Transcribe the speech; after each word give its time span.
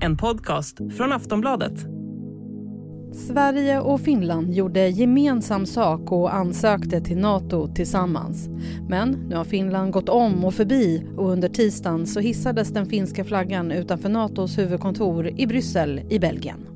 En 0.00 0.16
podcast 0.16 0.76
från 0.96 1.12
Aftonbladet. 1.12 1.72
Sverige 3.28 3.80
och 3.80 4.00
Finland 4.00 4.54
gjorde 4.54 4.88
gemensam 4.88 5.66
sak 5.66 6.12
och 6.12 6.34
ansökte 6.34 7.00
till 7.00 7.16
Nato 7.16 7.74
tillsammans. 7.74 8.48
Men 8.88 9.10
nu 9.10 9.36
har 9.36 9.44
Finland 9.44 9.92
gått 9.92 10.08
om 10.08 10.44
och 10.44 10.54
förbi 10.54 11.02
och 11.16 11.30
under 11.30 11.48
tisdagen 11.48 12.06
så 12.06 12.20
hissades 12.20 12.68
den 12.68 12.86
finska 12.86 13.24
flaggan 13.24 13.72
utanför 13.72 14.08
Natos 14.08 14.58
huvudkontor 14.58 15.28
i 15.28 15.46
Bryssel 15.46 16.02
i 16.10 16.18
Belgien. 16.18 16.66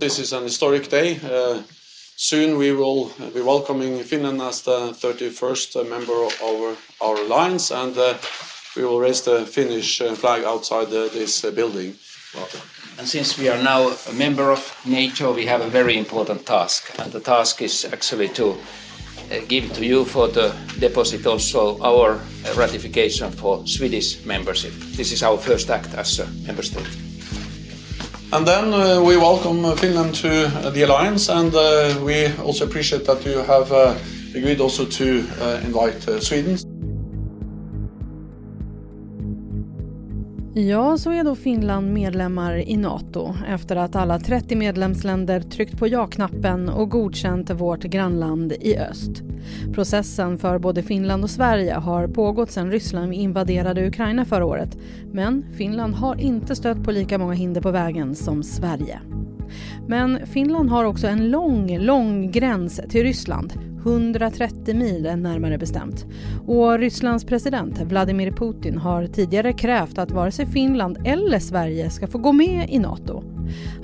This 0.00 0.18
is 0.18 0.32
an 0.32 0.42
historic 0.42 0.88
day. 0.88 1.12
Uh, 1.12 1.58
soon 2.16 2.58
we 2.58 2.72
will 2.72 3.06
be 3.34 3.42
welcoming 3.42 4.04
Finland 4.04 4.42
as 4.42 4.62
the 4.62 4.92
31st 4.92 5.90
member 5.90 6.26
of 6.26 6.42
our, 6.42 6.76
our 7.00 7.16
alliance 7.24 7.74
and 7.74 7.96
uh, 7.96 8.02
we 8.76 8.82
will 8.82 9.00
raise 9.00 9.24
the 9.24 9.46
Finnish 9.46 10.00
uh, 10.02 10.14
flag 10.14 10.44
outside 10.44 10.86
the, 10.86 11.18
this 11.18 11.44
uh, 11.44 11.50
building. 12.32 12.60
And 12.98 13.08
since 13.08 13.38
we 13.38 13.48
are 13.48 13.62
now 13.62 13.94
a 14.08 14.12
member 14.12 14.50
of 14.50 14.76
NATO, 14.84 15.34
we 15.34 15.46
have 15.46 15.60
a 15.60 15.68
very 15.68 15.96
important 15.96 16.46
task. 16.46 16.92
And 16.98 17.12
the 17.12 17.20
task 17.20 17.62
is 17.62 17.84
actually 17.92 18.28
to 18.30 18.56
uh, 19.30 19.40
give 19.48 19.72
to 19.74 19.84
you 19.84 20.04
for 20.04 20.28
the 20.28 20.54
deposit 20.78 21.26
also 21.26 21.80
our 21.80 22.14
uh, 22.14 22.54
ratification 22.54 23.30
for 23.30 23.66
Swedish 23.66 24.24
membership. 24.24 24.72
This 24.96 25.12
is 25.12 25.22
our 25.22 25.38
first 25.38 25.70
act 25.70 25.94
as 25.94 26.18
a 26.18 26.26
member 26.46 26.62
state. 26.62 26.96
And 28.32 28.46
then 28.46 28.72
uh, 28.72 29.02
we 29.02 29.16
welcome 29.16 29.76
Finland 29.76 30.14
to 30.16 30.48
the 30.70 30.82
alliance 30.82 31.28
and 31.28 31.54
uh, 31.54 31.94
we 32.02 32.32
also 32.42 32.64
appreciate 32.64 33.04
that 33.04 33.24
you 33.26 33.38
have 33.42 33.70
uh, 33.72 33.94
agreed 34.34 34.60
also 34.60 34.86
to 34.86 35.04
invite 35.64 36.00
Sweden. 36.22 36.71
Ja, 40.54 40.98
så 40.98 41.10
är 41.10 41.24
då 41.24 41.34
Finland 41.34 41.92
medlemmar 41.92 42.56
i 42.68 42.76
Nato 42.76 43.34
efter 43.48 43.76
att 43.76 43.96
alla 43.96 44.18
30 44.18 44.56
medlemsländer 44.56 45.40
tryckt 45.40 45.78
på 45.78 45.86
ja-knappen 45.86 46.68
och 46.68 46.90
godkänt 46.90 47.50
vårt 47.50 47.82
grannland 47.82 48.52
i 48.52 48.76
öst. 48.78 49.22
Processen 49.74 50.38
för 50.38 50.58
både 50.58 50.82
Finland 50.82 51.24
och 51.24 51.30
Sverige 51.30 51.74
har 51.74 52.08
pågått 52.08 52.50
sedan 52.50 52.70
Ryssland 52.70 53.14
invaderade 53.14 53.86
Ukraina 53.86 54.24
förra 54.24 54.44
året. 54.44 54.78
Men 55.12 55.44
Finland 55.52 55.94
har 55.94 56.20
inte 56.20 56.56
stött 56.56 56.84
på 56.84 56.90
lika 56.90 57.18
många 57.18 57.34
hinder 57.34 57.60
på 57.60 57.70
vägen 57.70 58.14
som 58.14 58.42
Sverige. 58.42 59.00
Men 59.88 60.26
Finland 60.26 60.70
har 60.70 60.84
också 60.84 61.06
en 61.06 61.30
lång, 61.30 61.78
lång 61.78 62.30
gräns 62.30 62.80
till 62.88 63.02
Ryssland 63.02 63.71
130 63.84 64.74
mil 64.74 65.02
närmare 65.02 65.58
bestämt. 65.58 66.06
Och 66.46 66.78
Rysslands 66.78 67.24
president 67.24 67.80
Vladimir 67.80 68.30
Putin 68.30 68.78
har 68.78 69.06
tidigare 69.06 69.52
krävt 69.52 69.98
att 69.98 70.10
vare 70.10 70.30
sig 70.30 70.46
Finland 70.46 70.98
eller 71.04 71.38
Sverige 71.38 71.90
ska 71.90 72.06
få 72.06 72.18
gå 72.18 72.32
med 72.32 72.70
i 72.70 72.78
Nato. 72.78 73.24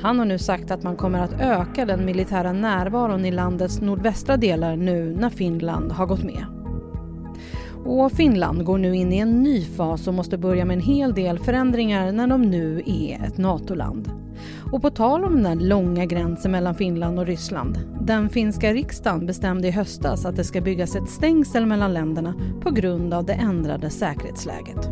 Han 0.01 0.19
har 0.19 0.27
nu 0.27 0.39
sagt 0.39 0.71
att 0.71 0.83
man 0.83 0.97
kommer 0.97 1.19
att 1.19 1.41
öka 1.41 1.87
den 1.87 2.05
militära 2.05 2.53
närvaron 2.53 3.25
i 3.25 3.31
landets 3.31 3.81
nordvästra 3.81 4.37
delar 4.37 4.77
nu 4.77 5.17
när 5.21 5.31
Finland 5.31 5.93
har 5.93 6.07
gått 6.07 6.25
med. 6.25 6.45
Och 7.85 8.13
Finland 8.13 8.65
går 8.65 8.79
nu 8.79 8.97
in 8.97 9.13
i 9.13 9.19
en 9.19 9.43
ny 9.43 9.65
fas 9.65 10.09
och 10.09 10.15
måste 10.15 10.39
börja 10.39 10.65
med 10.65 10.75
en 10.75 10.83
hel 10.83 11.15
del 11.15 11.39
förändringar 11.39 12.13
när 12.13 12.27
de 12.27 12.43
nu 12.43 12.83
är 12.87 13.25
ett 13.27 13.39
NATO-land. 13.39 14.13
Och 14.73 14.83
på 14.83 14.91
tal 14.91 15.25
om 15.25 15.43
den 15.43 15.43
där 15.43 15.67
långa 15.67 16.05
gränsen 16.05 16.51
mellan 16.51 16.75
Finland 16.75 17.19
och 17.19 17.27
Ryssland. 17.27 17.79
Den 18.01 18.29
finska 18.29 18.73
riksdagen 18.73 19.27
bestämde 19.27 19.69
i 19.69 19.71
höstas 19.71 20.25
att 20.25 20.37
det 20.37 20.45
ska 20.45 20.61
byggas 20.61 20.97
ett 20.97 21.09
stängsel 21.09 21.67
mellan 21.67 21.95
länderna 21.95 22.35
på 22.61 22.71
grund 22.71 23.15
av 23.15 23.25
det 23.25 23.33
ändrade 23.33 23.91
säkerhetsläget. 23.91 24.91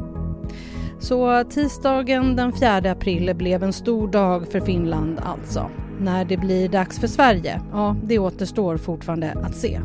Så 0.98 1.44
tisdagen 1.44 2.36
den 2.36 2.52
4 2.52 2.76
april 2.90 3.34
blev 3.34 3.62
en 3.62 3.72
stor 3.72 4.08
dag 4.08 4.48
för 4.48 4.60
Finland 4.60 5.20
alltså. 5.22 5.70
När 6.00 6.24
det 6.24 6.36
blir 6.36 6.68
dags 6.68 6.98
för 6.98 7.06
Sverige, 7.06 7.60
ja 7.72 7.96
det 8.02 8.18
återstår 8.18 8.76
fortfarande 8.76 9.32
att 9.42 9.56
se. 9.56 9.80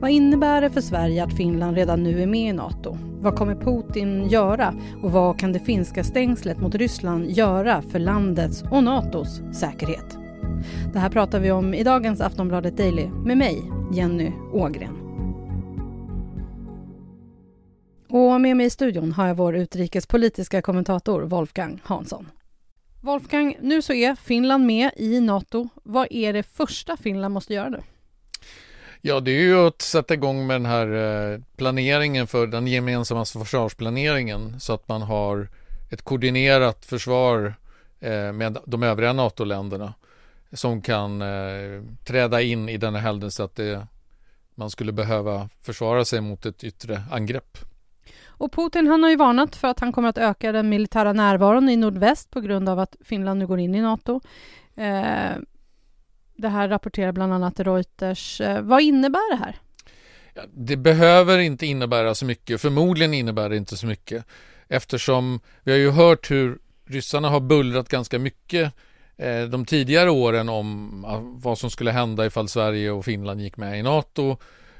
Vad 0.00 0.10
innebär 0.10 0.60
det 0.60 0.70
för 0.70 0.80
Sverige 0.80 1.24
att 1.24 1.36
Finland 1.36 1.76
redan 1.76 2.02
nu 2.02 2.22
är 2.22 2.26
med 2.26 2.50
i 2.50 2.52
Nato? 2.52 2.98
Vad 3.20 3.36
kommer 3.36 3.54
Putin 3.54 4.28
göra 4.28 4.74
och 5.02 5.12
vad 5.12 5.38
kan 5.38 5.52
det 5.52 5.58
finska 5.58 6.04
stängslet 6.04 6.60
mot 6.60 6.74
Ryssland 6.74 7.30
göra 7.30 7.82
för 7.82 7.98
landets 7.98 8.64
och 8.70 8.84
Natos 8.84 9.40
säkerhet? 9.52 10.18
Det 10.92 10.98
här 10.98 11.10
pratar 11.10 11.40
vi 11.40 11.50
om 11.50 11.74
i 11.74 11.84
dagens 11.84 12.20
Aftonbladet 12.20 12.76
Daily 12.76 13.06
med 13.06 13.38
mig, 13.38 13.62
Jenny 13.92 14.32
Ågren. 14.52 14.96
Och 18.08 18.40
med 18.40 18.56
mig 18.56 18.66
i 18.66 18.70
studion 18.70 19.12
har 19.12 19.26
jag 19.26 19.34
vår 19.34 19.56
utrikespolitiska 19.56 20.62
kommentator 20.62 21.22
Wolfgang 21.22 21.80
Hansson. 21.84 22.28
Wolfgang, 23.00 23.56
nu 23.60 23.82
så 23.82 23.92
är 23.92 24.14
Finland 24.14 24.66
med 24.66 24.90
i 24.96 25.20
Nato. 25.20 25.68
Vad 25.82 26.06
är 26.10 26.32
det 26.32 26.42
första 26.42 26.96
Finland 26.96 27.34
måste 27.34 27.54
göra 27.54 27.68
nu? 27.68 27.80
Ja, 29.08 29.20
det 29.20 29.30
är 29.30 29.40
ju 29.40 29.66
att 29.66 29.82
sätta 29.82 30.14
igång 30.14 30.46
med 30.46 30.54
den 30.54 30.66
här 30.66 30.86
eh, 31.32 31.40
planeringen 31.56 32.26
för 32.26 32.46
den 32.46 32.66
gemensamma 32.66 33.24
försvarsplaneringen 33.24 34.60
så 34.60 34.72
att 34.72 34.88
man 34.88 35.02
har 35.02 35.48
ett 35.90 36.02
koordinerat 36.02 36.84
försvar 36.84 37.54
eh, 38.00 38.32
med 38.32 38.58
de 38.66 38.82
övriga 38.82 39.12
NATO-länderna 39.12 39.94
som 40.52 40.82
kan 40.82 41.22
eh, 41.22 41.82
träda 42.04 42.42
in 42.42 42.68
i 42.68 42.76
denna 42.76 42.98
händelse 42.98 43.44
att 43.44 43.56
det, 43.56 43.86
man 44.54 44.70
skulle 44.70 44.92
behöva 44.92 45.48
försvara 45.62 46.04
sig 46.04 46.20
mot 46.20 46.46
ett 46.46 46.64
yttre 46.64 47.02
angrepp. 47.10 47.58
Och 48.26 48.52
Putin 48.52 48.86
han 48.86 49.02
har 49.02 49.10
ju 49.10 49.16
varnat 49.16 49.56
för 49.56 49.68
att 49.68 49.80
han 49.80 49.92
kommer 49.92 50.08
att 50.08 50.18
öka 50.18 50.52
den 50.52 50.68
militära 50.68 51.12
närvaron 51.12 51.68
i 51.68 51.76
nordväst 51.76 52.30
på 52.30 52.40
grund 52.40 52.68
av 52.68 52.78
att 52.78 52.96
Finland 53.04 53.38
nu 53.38 53.46
går 53.46 53.58
in 53.58 53.74
i 53.74 53.80
Nato. 53.80 54.20
Det 56.36 56.48
här 56.48 56.68
rapporterar 56.68 57.12
bland 57.12 57.32
annat 57.34 57.60
Reuters. 57.60 58.40
Eh, 58.40 58.60
vad 58.62 58.80
innebär 58.80 59.36
det 59.36 59.44
här? 59.44 59.56
Det 60.54 60.76
behöver 60.76 61.38
inte 61.38 61.66
innebära 61.66 62.14
så 62.14 62.24
mycket. 62.24 62.60
Förmodligen 62.60 63.14
innebär 63.14 63.48
det 63.48 63.56
inte 63.56 63.76
så 63.76 63.86
mycket 63.86 64.24
eftersom 64.68 65.40
vi 65.62 65.72
har 65.72 65.78
ju 65.78 65.90
hört 65.90 66.30
hur 66.30 66.58
ryssarna 66.86 67.28
har 67.28 67.40
bullrat 67.40 67.88
ganska 67.88 68.18
mycket 68.18 68.72
eh, 69.16 69.42
de 69.42 69.64
tidigare 69.64 70.10
åren 70.10 70.48
om 70.48 71.04
ah, 71.04 71.20
vad 71.22 71.58
som 71.58 71.70
skulle 71.70 71.90
hända 71.90 72.26
ifall 72.26 72.48
Sverige 72.48 72.90
och 72.90 73.04
Finland 73.04 73.40
gick 73.40 73.56
med 73.56 73.78
i 73.78 73.82
NATO 73.82 74.36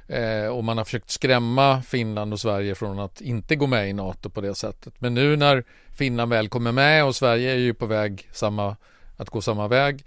eh, 0.09 0.47
och 0.47 0.65
man 0.65 0.79
har 0.79 0.85
försökt 0.85 1.11
skrämma 1.11 1.83
Finland 1.83 2.33
och 2.33 2.41
Sverige 2.41 2.75
från 2.75 2.99
att 2.99 3.21
inte 3.21 3.57
gå 3.57 3.67
med 3.67 3.91
i 3.91 3.93
NATO 3.93 4.31
på 4.31 4.41
det 4.41 4.55
sättet. 4.55 5.01
Men 5.01 5.15
nu 5.15 5.37
när 5.37 5.65
Finland 5.97 6.31
väl 6.31 6.49
kommer 6.49 6.73
med 6.73 7.05
och 7.05 7.17
Sverige 7.17 7.53
är 7.53 7.59
ju 7.59 7.75
på 7.75 7.87
väg 7.87 8.29
samma, 8.33 8.77
att 9.17 9.31
gå 9.31 9.41
samma 9.41 9.69
väg 9.69 10.05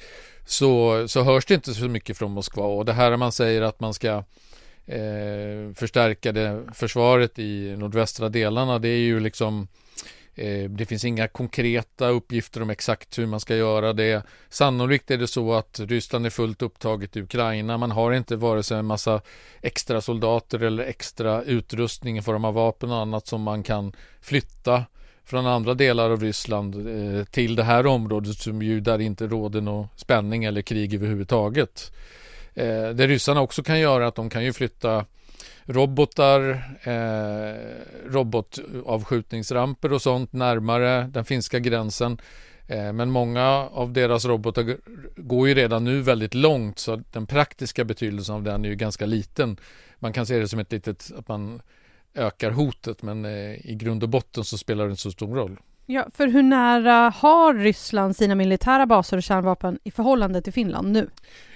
så, 0.49 1.07
så 1.07 1.23
hörs 1.23 1.45
det 1.45 1.53
inte 1.53 1.73
så 1.73 1.87
mycket 1.87 2.17
från 2.17 2.31
Moskva 2.31 2.63
och 2.63 2.85
det 2.85 2.93
här 2.93 3.17
man 3.17 3.31
säger 3.31 3.61
att 3.61 3.79
man 3.79 3.93
ska 3.93 4.23
eh, 4.85 5.73
förstärka 5.75 6.31
det 6.31 6.63
försvaret 6.73 7.39
i 7.39 7.75
nordvästra 7.77 8.29
delarna 8.29 8.79
det 8.79 8.89
är 8.89 8.97
ju 8.97 9.19
liksom 9.19 9.67
eh, 10.35 10.69
det 10.69 10.85
finns 10.85 11.05
inga 11.05 11.27
konkreta 11.27 12.07
uppgifter 12.07 12.61
om 12.61 12.69
exakt 12.69 13.17
hur 13.17 13.25
man 13.25 13.39
ska 13.39 13.55
göra 13.55 13.93
det. 13.93 14.23
Sannolikt 14.49 15.11
är 15.11 15.17
det 15.17 15.27
så 15.27 15.53
att 15.53 15.79
Ryssland 15.79 16.25
är 16.25 16.29
fullt 16.29 16.61
upptaget 16.61 17.17
i 17.17 17.21
Ukraina. 17.21 17.77
Man 17.77 17.91
har 17.91 18.11
inte 18.11 18.35
vare 18.35 18.63
sig 18.63 18.77
en 18.77 18.85
massa 18.85 19.21
extra 19.61 20.01
soldater 20.01 20.63
eller 20.63 20.83
extra 20.83 21.43
utrustning 21.43 22.17
i 22.17 22.21
form 22.21 22.45
av 22.45 22.53
vapen 22.53 22.91
och 22.91 22.97
annat 22.97 23.27
som 23.27 23.41
man 23.41 23.63
kan 23.63 23.93
flytta 24.21 24.85
från 25.29 25.45
andra 25.47 25.73
delar 25.73 26.09
av 26.09 26.21
Ryssland 26.21 26.75
eh, 26.75 27.23
till 27.23 27.55
det 27.55 27.63
här 27.63 27.85
området 27.85 28.37
som 28.37 28.61
ju 28.61 28.79
där 28.79 29.01
inte 29.01 29.27
råder 29.27 29.61
någon 29.61 29.87
spänning 29.95 30.43
eller 30.43 30.61
krig 30.61 30.93
överhuvudtaget. 30.93 31.91
Eh, 32.53 32.89
det 32.89 33.07
ryssarna 33.07 33.41
också 33.41 33.63
kan 33.63 33.79
göra 33.79 34.03
är 34.03 34.07
att 34.07 34.15
de 34.15 34.29
kan 34.29 34.43
ju 34.43 34.53
flytta 34.53 35.05
robotar, 35.65 36.49
eh, 36.83 37.55
robotavskjutningsramper 38.11 39.93
och 39.93 40.01
sånt 40.01 40.33
närmare 40.33 41.09
den 41.13 41.25
finska 41.25 41.59
gränsen. 41.59 42.17
Eh, 42.67 42.93
men 42.93 43.11
många 43.11 43.45
av 43.71 43.93
deras 43.93 44.25
robotar 44.25 44.77
går 45.15 45.47
ju 45.47 45.53
redan 45.53 45.83
nu 45.83 46.01
väldigt 46.01 46.33
långt 46.33 46.79
så 46.79 47.03
den 47.11 47.27
praktiska 47.27 47.83
betydelsen 47.83 48.35
av 48.35 48.43
den 48.43 48.65
är 48.65 48.69
ju 48.69 48.75
ganska 48.75 49.05
liten. 49.05 49.57
Man 49.99 50.13
kan 50.13 50.25
se 50.25 50.39
det 50.39 50.47
som 50.47 50.59
ett 50.59 50.71
litet, 50.71 51.11
att 51.17 51.27
man 51.27 51.61
ökar 52.15 52.51
hotet 52.51 53.01
men 53.01 53.25
eh, 53.25 53.71
i 53.71 53.75
grund 53.79 54.03
och 54.03 54.09
botten 54.09 54.43
så 54.43 54.57
spelar 54.57 54.85
det 54.85 54.91
inte 54.91 55.01
så 55.01 55.11
stor 55.11 55.35
roll. 55.35 55.59
Ja, 55.85 56.07
för 56.13 56.27
hur 56.27 56.43
nära 56.43 57.13
har 57.15 57.53
Ryssland 57.53 58.15
sina 58.15 58.35
militära 58.35 58.85
baser 58.85 59.17
och 59.17 59.23
kärnvapen 59.23 59.79
i 59.83 59.91
förhållande 59.91 60.41
till 60.41 60.53
Finland 60.53 60.91
nu? 60.91 61.09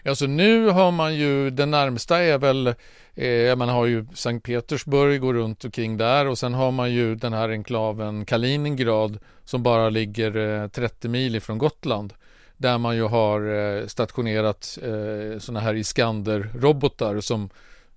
Alltså 0.06 0.26
nu 0.26 0.68
har 0.68 0.92
man 0.92 1.16
ju, 1.16 1.50
det 1.50 1.66
närmsta 1.66 2.20
är 2.20 2.38
väl, 2.38 2.68
eh, 3.16 3.56
man 3.56 3.70
har 3.70 3.86
ju 3.86 4.06
Sankt 4.14 4.46
Petersburg 4.46 5.24
och 5.24 5.34
runt 5.34 5.66
omkring 5.66 5.98
där 5.98 6.28
och 6.28 6.38
sen 6.38 6.54
har 6.54 6.72
man 6.72 6.92
ju 6.92 7.16
den 7.16 7.34
här 7.34 7.50
enklaven 7.50 8.26
Kaliningrad 8.26 9.20
som 9.46 9.64
bara 9.64 9.90
ligger 9.90 10.62
eh, 10.64 10.68
30 10.68 11.08
mil 11.08 11.36
ifrån 11.36 11.58
Gotland 11.58 12.14
där 12.58 12.78
man 12.78 12.96
ju 12.96 13.04
har 13.04 13.56
eh, 13.56 13.88
stationerat 13.88 14.78
eh, 14.82 15.40
sådana 15.40 15.60
här 15.60 15.74
Iskander-robotar 15.74 17.22
som 17.22 17.50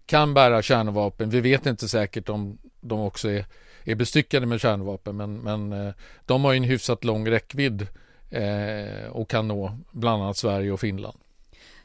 kan 0.06 0.34
bära 0.34 0.62
kärnvapen. 0.62 1.30
Vi 1.30 1.40
vet 1.40 1.66
inte 1.66 1.88
säkert 1.88 2.28
om 2.28 2.58
de 2.80 3.00
också 3.00 3.28
är, 3.28 3.44
är 3.84 3.94
bestyckade 3.94 4.46
med 4.46 4.60
kärnvapen 4.60 5.16
men, 5.16 5.36
men 5.36 5.72
eh, 5.72 5.94
de 6.26 6.44
har 6.44 6.54
en 6.54 6.64
hyfsat 6.64 7.04
lång 7.04 7.30
räckvidd 7.30 7.86
eh, 8.30 9.10
och 9.10 9.30
kan 9.30 9.48
nå 9.48 9.78
bland 9.90 10.22
annat 10.22 10.36
Sverige 10.36 10.72
och 10.72 10.80
Finland. 10.80 11.18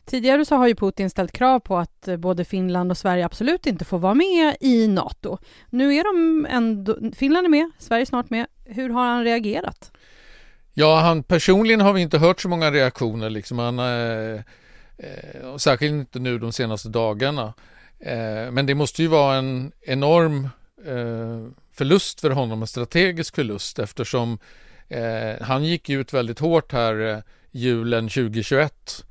Tidigare 0.05 0.45
så 0.45 0.55
har 0.55 0.67
ju 0.67 0.75
Putin 0.75 1.09
ställt 1.09 1.31
krav 1.31 1.59
på 1.59 1.77
att 1.77 2.09
både 2.17 2.45
Finland 2.45 2.91
och 2.91 2.97
Sverige 2.97 3.25
absolut 3.25 3.65
inte 3.67 3.85
får 3.85 3.99
vara 3.99 4.13
med 4.13 4.55
i 4.59 4.87
Nato. 4.87 5.37
Nu 5.69 5.95
är 5.95 6.03
de 6.03 6.45
ändå, 6.49 6.97
Finland 7.15 7.45
är 7.45 7.49
med, 7.49 7.71
Sverige 7.79 8.03
är 8.03 8.05
snart 8.05 8.29
med. 8.29 8.47
Hur 8.65 8.89
har 8.89 9.05
han 9.05 9.23
reagerat? 9.23 9.91
Ja, 10.73 10.99
han 10.99 11.23
personligen 11.23 11.81
har 11.81 11.93
vi 11.93 12.01
inte 12.01 12.17
hört 12.17 12.41
så 12.41 12.49
många 12.49 12.71
reaktioner 12.71 13.29
liksom. 13.29 13.59
Han, 13.59 13.79
eh, 13.79 14.41
eh, 14.97 15.57
särskilt 15.57 15.93
inte 15.93 16.19
nu 16.19 16.39
de 16.39 16.51
senaste 16.51 16.89
dagarna. 16.89 17.53
Eh, 18.01 18.51
men 18.51 18.65
det 18.65 18.75
måste 18.75 19.01
ju 19.01 19.07
vara 19.07 19.35
en 19.35 19.71
enorm 19.81 20.49
eh, 20.85 21.51
förlust 21.73 22.21
för 22.21 22.29
honom, 22.29 22.61
en 22.61 22.67
strategisk 22.67 23.35
förlust 23.35 23.79
eftersom 23.79 24.39
eh, 24.87 25.41
han 25.41 25.63
gick 25.63 25.89
ut 25.89 26.13
väldigt 26.13 26.39
hårt 26.39 26.71
här 26.71 27.23
julen 27.51 28.09
2021 28.09 29.05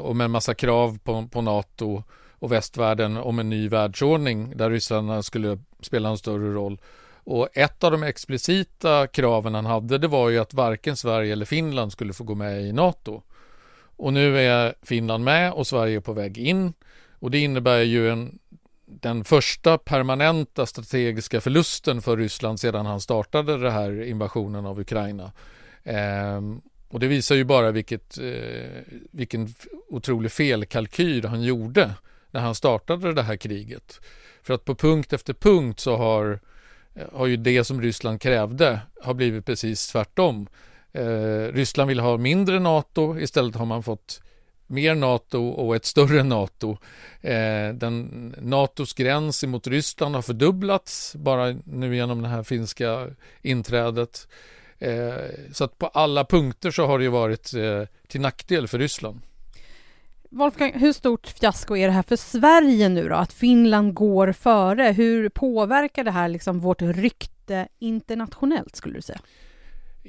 och 0.00 0.16
med 0.16 0.24
en 0.24 0.30
massa 0.30 0.54
krav 0.54 0.98
på, 1.04 1.28
på 1.32 1.40
NATO 1.40 2.02
och 2.38 2.52
västvärlden 2.52 3.16
om 3.16 3.38
en 3.38 3.50
ny 3.50 3.68
världsordning 3.68 4.56
där 4.56 4.70
ryssarna 4.70 5.22
skulle 5.22 5.58
spela 5.80 6.08
en 6.08 6.18
större 6.18 6.52
roll. 6.52 6.80
Och 7.24 7.48
ett 7.52 7.84
av 7.84 7.92
de 7.92 8.02
explicita 8.02 9.06
kraven 9.06 9.54
han 9.54 9.66
hade 9.66 9.98
det 9.98 10.08
var 10.08 10.28
ju 10.28 10.38
att 10.38 10.54
varken 10.54 10.96
Sverige 10.96 11.32
eller 11.32 11.44
Finland 11.44 11.92
skulle 11.92 12.12
få 12.12 12.24
gå 12.24 12.34
med 12.34 12.62
i 12.62 12.72
NATO. 12.72 13.22
Och 13.96 14.12
nu 14.12 14.38
är 14.38 14.74
Finland 14.82 15.24
med 15.24 15.52
och 15.52 15.66
Sverige 15.66 15.96
är 15.96 16.00
på 16.00 16.12
väg 16.12 16.38
in. 16.38 16.72
Och 17.18 17.30
det 17.30 17.38
innebär 17.38 17.80
ju 17.80 18.10
en, 18.10 18.38
den 18.86 19.24
första 19.24 19.78
permanenta 19.78 20.66
strategiska 20.66 21.40
förlusten 21.40 22.02
för 22.02 22.16
Ryssland 22.16 22.60
sedan 22.60 22.86
han 22.86 23.00
startade 23.00 23.58
den 23.58 23.72
här 23.72 24.02
invasionen 24.02 24.66
av 24.66 24.80
Ukraina. 24.80 25.32
Ehm, 25.84 26.60
och 26.88 27.00
det 27.00 27.06
visar 27.06 27.34
ju 27.34 27.44
bara 27.44 27.70
vilket, 27.70 28.18
eh, 28.18 28.82
vilken 29.10 29.54
otrolig 29.88 30.32
felkalkyl 30.32 31.24
han 31.24 31.42
gjorde 31.42 31.94
när 32.30 32.40
han 32.40 32.54
startade 32.54 33.12
det 33.12 33.22
här 33.22 33.36
kriget. 33.36 34.00
För 34.42 34.54
att 34.54 34.64
på 34.64 34.74
punkt 34.74 35.12
efter 35.12 35.34
punkt 35.34 35.80
så 35.80 35.96
har, 35.96 36.40
eh, 36.94 37.06
har 37.12 37.26
ju 37.26 37.36
det 37.36 37.64
som 37.64 37.82
Ryssland 37.82 38.20
krävde 38.20 38.80
har 39.02 39.14
blivit 39.14 39.46
precis 39.46 39.88
tvärtom. 39.88 40.48
Eh, 40.92 41.52
Ryssland 41.52 41.88
vill 41.88 42.00
ha 42.00 42.16
mindre 42.16 42.60
NATO, 42.60 43.18
istället 43.18 43.54
har 43.54 43.66
man 43.66 43.82
fått 43.82 44.22
mer 44.66 44.94
NATO 44.94 45.48
och 45.48 45.76
ett 45.76 45.84
större 45.84 46.22
NATO. 46.22 46.78
Eh, 47.20 47.74
den, 47.74 48.34
NATOs 48.38 48.92
gräns 48.92 49.44
mot 49.44 49.66
Ryssland 49.66 50.14
har 50.14 50.22
fördubblats 50.22 51.16
bara 51.16 51.56
nu 51.64 51.96
genom 51.96 52.22
det 52.22 52.28
här 52.28 52.42
finska 52.42 53.08
inträdet. 53.42 54.28
Eh, 54.78 55.14
så 55.52 55.64
att 55.64 55.78
på 55.78 55.86
alla 55.86 56.24
punkter 56.24 56.70
så 56.70 56.86
har 56.86 56.98
det 56.98 57.04
ju 57.04 57.10
varit 57.10 57.54
eh, 57.54 57.82
till 58.08 58.20
nackdel 58.20 58.68
för 58.68 58.78
Ryssland. 58.78 59.20
Wolfgang, 60.30 60.72
hur 60.74 60.92
stort 60.92 61.26
fiasko 61.26 61.76
är 61.76 61.86
det 61.86 61.92
här 61.92 62.02
för 62.02 62.16
Sverige 62.16 62.88
nu 62.88 63.08
då? 63.08 63.14
Att 63.14 63.32
Finland 63.32 63.94
går 63.94 64.32
före. 64.32 64.82
Hur 64.92 65.28
påverkar 65.28 66.04
det 66.04 66.10
här 66.10 66.28
liksom 66.28 66.60
vårt 66.60 66.82
rykte 66.82 67.68
internationellt 67.78 68.76
skulle 68.76 68.94
du 68.94 69.02
säga? 69.02 69.20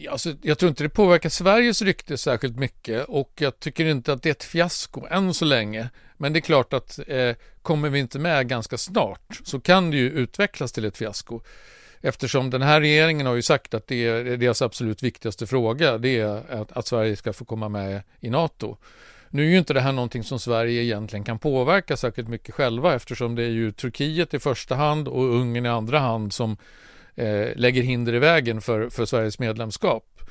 Alltså, 0.10 0.34
jag 0.42 0.58
tror 0.58 0.70
inte 0.70 0.84
det 0.84 0.90
påverkar 0.90 1.30
Sveriges 1.30 1.82
rykte 1.82 2.18
särskilt 2.18 2.58
mycket 2.60 3.06
och 3.06 3.32
jag 3.36 3.60
tycker 3.60 3.86
inte 3.86 4.14
att 4.14 4.24
det 4.24 4.30
är 4.30 4.32
ett 4.32 4.44
fiasko 4.44 5.06
än 5.10 5.34
så 5.34 5.46
länge. 5.46 5.90
Men 6.18 6.34
det 6.34 6.40
är 6.40 6.42
klart 6.42 6.74
att 6.74 7.00
eh, 7.08 7.36
kommer 7.62 7.90
vi 7.90 8.00
inte 8.00 8.20
med 8.20 8.48
ganska 8.48 8.78
snart 8.78 9.40
så 9.44 9.60
kan 9.60 9.92
det 9.92 9.98
ju 9.98 10.10
utvecklas 10.10 10.72
till 10.72 10.86
ett 10.86 10.98
fiasko. 10.98 11.42
Eftersom 12.02 12.50
den 12.50 12.62
här 12.62 12.82
regeringen 12.82 13.26
har 13.26 13.36
ju 13.36 13.42
sagt 13.42 13.74
att 13.74 13.88
det 13.88 14.08
är 14.08 14.38
deras 14.38 14.62
absolut 14.62 15.04
viktigaste 15.04 15.48
fråga, 15.48 15.98
det 15.98 16.20
är 16.20 16.62
att, 16.62 16.72
att 16.72 16.88
Sverige 16.88 17.16
ska 17.16 17.34
få 17.34 17.46
komma 17.46 17.70
med 17.70 18.02
i 18.20 18.30
NATO. 18.30 18.78
Nu 19.30 19.46
är 19.46 19.50
ju 19.50 19.58
inte 19.58 19.74
det 19.74 19.82
här 19.82 19.92
någonting 19.92 20.24
som 20.24 20.40
Sverige 20.40 20.84
egentligen 20.84 21.24
kan 21.24 21.40
påverka 21.40 21.98
särskilt 21.98 22.28
mycket 22.28 22.56
själva 22.56 22.96
eftersom 22.96 23.36
det 23.36 23.44
är 23.44 23.50
ju 23.50 23.72
Turkiet 23.72 24.34
i 24.34 24.40
första 24.40 24.76
hand 24.76 25.08
och 25.08 25.24
Ungern 25.24 25.66
i 25.66 25.70
andra 25.70 26.00
hand 26.00 26.34
som 26.34 26.58
eh, 27.18 27.56
lägger 27.56 27.82
hinder 27.82 28.14
i 28.14 28.20
vägen 28.20 28.62
för, 28.62 28.90
för 28.90 29.06
Sveriges 29.06 29.40
medlemskap. 29.40 30.22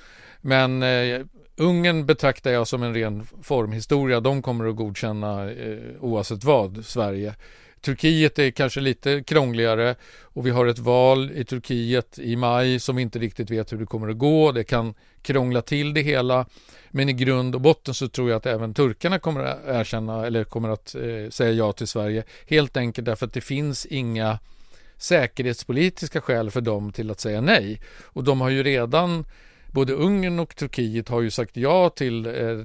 Men 0.41 0.83
eh, 0.83 1.21
Ungern 1.57 2.07
betraktar 2.07 2.51
jag 2.51 2.69
som 2.69 2.83
en 2.83 2.95
ren 2.95 3.27
formhistoria. 3.43 4.21
De 4.21 4.43
kommer 4.43 4.69
att 4.69 4.77
godkänna 4.77 5.51
eh, 5.51 5.79
oavsett 6.01 6.45
vad, 6.45 6.85
Sverige. 6.85 7.35
Turkiet 7.81 8.39
är 8.39 8.51
kanske 8.51 8.81
lite 8.81 9.23
krångligare 9.23 9.95
och 10.23 10.47
vi 10.47 10.51
har 10.51 10.67
ett 10.67 10.79
val 10.79 11.31
i 11.35 11.45
Turkiet 11.45 12.19
i 12.19 12.37
maj 12.37 12.81
som 12.81 12.97
vi 12.97 13.03
inte 13.03 13.19
riktigt 13.19 13.51
vet 13.51 13.73
hur 13.73 13.79
det 13.79 13.87
kommer 13.87 14.09
att 14.09 14.19
gå. 14.19 14.53
Det 14.53 14.65
kan 14.65 14.95
krångla 15.23 15.63
till 15.63 15.95
det 15.95 16.03
hela. 16.03 16.47
Men 16.91 17.09
i 17.09 17.13
grund 17.13 17.55
och 17.55 17.61
botten 17.61 17.95
så 17.95 18.09
tror 18.09 18.31
jag 18.31 18.37
att 18.37 18.47
även 18.47 18.75
turkarna 18.75 19.19
kommer 19.19 19.41
att 19.41 19.59
erkänna 19.67 20.27
eller 20.27 20.45
kommer 20.45 20.69
att 20.69 20.95
eh, 20.95 21.31
säga 21.31 21.53
ja 21.53 21.73
till 21.73 21.87
Sverige. 21.87 22.25
Helt 22.47 22.77
enkelt 22.77 23.05
därför 23.05 23.27
att 23.27 23.33
det 23.33 23.41
finns 23.41 23.87
inga 23.87 24.39
säkerhetspolitiska 24.99 26.21
skäl 26.21 26.51
för 26.51 26.61
dem 26.61 26.93
till 26.93 27.11
att 27.11 27.21
säga 27.21 27.41
nej. 27.41 27.81
Och 28.05 28.25
de 28.25 28.41
har 28.41 28.49
ju 28.49 28.63
redan 28.63 29.25
både 29.77 29.93
Ungern 29.93 30.39
och 30.39 30.57
Turkiet 30.57 31.09
har 31.09 31.21
ju 31.21 31.31
sagt 31.31 31.57
ja 31.57 31.91
till 31.91 32.27
eh, 32.27 32.59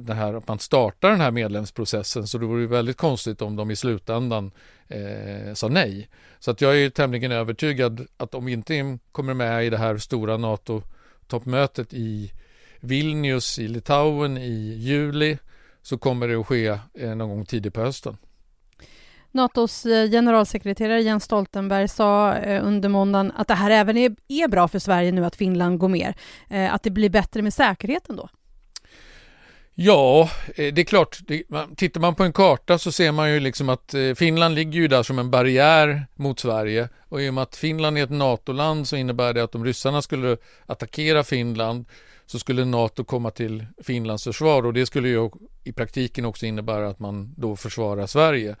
det 0.00 0.14
här 0.14 0.34
att 0.34 0.48
man 0.48 0.58
startar 0.58 1.10
den 1.10 1.20
här 1.20 1.30
medlemsprocessen 1.30 2.26
så 2.26 2.38
det 2.38 2.46
vore 2.46 2.60
ju 2.60 2.66
väldigt 2.66 2.96
konstigt 2.96 3.42
om 3.42 3.56
de 3.56 3.70
i 3.70 3.76
slutändan 3.76 4.50
eh, 4.88 5.54
sa 5.54 5.68
nej. 5.68 6.08
Så 6.38 6.50
att 6.50 6.60
jag 6.60 6.78
är 6.78 6.90
tämligen 6.90 7.32
övertygad 7.32 8.06
att 8.16 8.34
om 8.34 8.44
vi 8.44 8.52
inte 8.52 8.98
kommer 9.12 9.34
med 9.34 9.66
i 9.66 9.70
det 9.70 9.78
här 9.78 9.98
stora 9.98 10.36
NATO-toppmötet 10.36 11.94
i 11.94 12.32
Vilnius 12.80 13.58
i 13.58 13.68
Litauen 13.68 14.38
i 14.38 14.74
juli 14.78 15.38
så 15.82 15.98
kommer 15.98 16.28
det 16.28 16.40
att 16.40 16.46
ske 16.46 16.78
eh, 16.94 17.14
någon 17.14 17.28
gång 17.28 17.46
tidigt 17.46 17.74
på 17.74 17.80
hösten. 17.80 18.16
Natos 19.34 19.86
eh, 19.86 20.10
generalsekreterare 20.10 21.02
Jens 21.02 21.24
Stoltenberg 21.24 21.88
sa 21.88 22.34
eh, 22.34 22.66
under 22.66 22.88
måndagen 22.88 23.32
att 23.36 23.48
det 23.48 23.54
här 23.54 23.70
även 23.70 23.96
är, 23.96 24.16
är 24.28 24.48
bra 24.48 24.68
för 24.68 24.78
Sverige 24.78 25.12
nu 25.12 25.24
att 25.24 25.36
Finland 25.36 25.78
går 25.78 25.88
med. 25.88 26.14
Eh, 26.50 26.74
att 26.74 26.82
det 26.82 26.90
blir 26.90 27.10
bättre 27.10 27.42
med 27.42 27.54
säkerheten 27.54 28.16
då? 28.16 28.28
Ja, 29.76 30.30
det 30.56 30.78
är 30.78 30.84
klart. 30.84 31.18
Tittar 31.76 32.00
man 32.00 32.14
på 32.14 32.22
en 32.22 32.32
karta 32.32 32.78
så 32.78 32.92
ser 32.92 33.12
man 33.12 33.32
ju 33.32 33.40
liksom 33.40 33.68
att 33.68 33.94
Finland 34.16 34.54
ligger 34.54 34.80
ju 34.80 34.88
där 34.88 35.02
som 35.02 35.18
en 35.18 35.30
barriär 35.30 36.06
mot 36.14 36.40
Sverige 36.40 36.88
och 37.08 37.22
i 37.22 37.30
och 37.30 37.34
med 37.34 37.42
att 37.42 37.56
Finland 37.56 37.98
är 37.98 38.04
ett 38.04 38.10
NATO-land 38.10 38.88
så 38.88 38.96
innebär 38.96 39.32
det 39.32 39.44
att 39.44 39.54
om 39.54 39.64
ryssarna 39.64 40.02
skulle 40.02 40.36
attackera 40.66 41.24
Finland 41.24 41.84
så 42.26 42.38
skulle 42.38 42.64
NATO 42.64 43.04
komma 43.04 43.30
till 43.30 43.66
Finlands 43.82 44.24
försvar 44.24 44.66
och 44.66 44.72
det 44.72 44.86
skulle 44.86 45.08
ju 45.08 45.30
i 45.64 45.72
praktiken 45.72 46.24
också 46.24 46.46
innebära 46.46 46.88
att 46.88 46.98
man 46.98 47.34
då 47.36 47.56
försvarar 47.56 48.06
Sverige. 48.06 48.56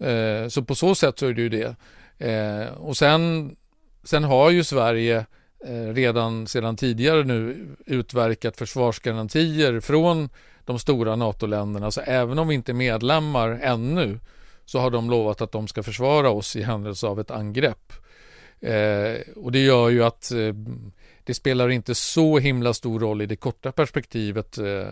Eh, 0.00 0.48
så 0.48 0.62
på 0.62 0.74
så 0.74 0.94
sätt 0.94 1.18
så 1.18 1.26
är 1.26 1.32
det 1.32 1.42
ju 1.42 1.48
det. 1.48 1.76
Eh, 2.18 2.72
och 2.72 2.96
sen, 2.96 3.56
sen 4.04 4.24
har 4.24 4.50
ju 4.50 4.64
Sverige 4.64 5.26
eh, 5.64 5.94
redan 5.94 6.46
sedan 6.46 6.76
tidigare 6.76 7.24
nu 7.24 7.66
utverkat 7.86 8.56
försvarsgarantier 8.56 9.80
från 9.80 10.28
de 10.64 10.78
stora 10.78 11.16
NATO-länderna. 11.16 11.90
Så 11.90 12.00
även 12.00 12.38
om 12.38 12.48
vi 12.48 12.54
inte 12.54 12.72
är 12.72 12.74
medlemmar 12.74 13.60
ännu 13.62 14.18
så 14.64 14.78
har 14.78 14.90
de 14.90 15.10
lovat 15.10 15.40
att 15.40 15.52
de 15.52 15.68
ska 15.68 15.82
försvara 15.82 16.30
oss 16.30 16.56
i 16.56 16.62
händelse 16.62 17.06
av 17.06 17.20
ett 17.20 17.30
angrepp. 17.30 17.92
Eh, 18.60 19.20
och 19.36 19.52
det 19.52 19.58
gör 19.58 19.88
ju 19.88 20.04
att 20.04 20.32
eh, 20.32 20.54
det 21.24 21.34
spelar 21.34 21.68
inte 21.68 21.94
så 21.94 22.38
himla 22.38 22.74
stor 22.74 23.00
roll 23.00 23.22
i 23.22 23.26
det 23.26 23.36
korta 23.36 23.72
perspektivet 23.72 24.58
eh, 24.58 24.88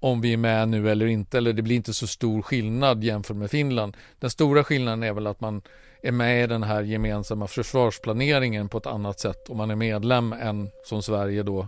om 0.00 0.20
vi 0.20 0.32
är 0.32 0.36
med 0.36 0.68
nu 0.68 0.90
eller 0.90 1.06
inte, 1.06 1.38
eller 1.38 1.52
det 1.52 1.62
blir 1.62 1.76
inte 1.76 1.94
så 1.94 2.06
stor 2.06 2.42
skillnad 2.42 3.04
jämfört 3.04 3.36
med 3.36 3.50
Finland. 3.50 3.96
Den 4.20 4.30
stora 4.30 4.64
skillnaden 4.64 5.02
är 5.02 5.12
väl 5.12 5.26
att 5.26 5.40
man 5.40 5.62
är 6.02 6.12
med 6.12 6.44
i 6.44 6.46
den 6.46 6.62
här 6.62 6.82
gemensamma 6.82 7.46
försvarsplaneringen 7.46 8.68
på 8.68 8.78
ett 8.78 8.86
annat 8.86 9.20
sätt 9.20 9.48
om 9.48 9.56
man 9.56 9.70
är 9.70 9.76
medlem 9.76 10.32
än 10.32 10.70
som 10.84 11.02
Sverige 11.02 11.42
då 11.42 11.66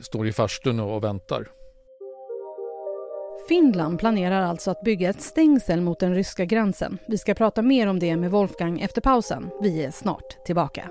står 0.00 0.26
i 0.26 0.32
farstun 0.32 0.80
och 0.80 1.04
väntar. 1.04 1.48
Finland 3.48 3.98
planerar 3.98 4.42
alltså 4.42 4.70
att 4.70 4.82
bygga 4.82 5.10
ett 5.10 5.22
stängsel 5.22 5.80
mot 5.80 6.00
den 6.00 6.14
ryska 6.14 6.44
gränsen. 6.44 6.98
Vi 7.08 7.18
ska 7.18 7.34
prata 7.34 7.62
mer 7.62 7.86
om 7.86 7.98
det 7.98 8.16
med 8.16 8.30
Wolfgang 8.30 8.80
efter 8.80 9.00
pausen. 9.00 9.50
Vi 9.62 9.84
är 9.84 9.90
snart 9.90 10.44
tillbaka. 10.44 10.90